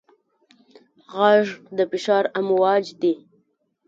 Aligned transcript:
غږ 1.15 1.47
د 1.77 1.79
فشار 1.91 2.25
امواج 2.39 2.85
دي. 3.01 3.13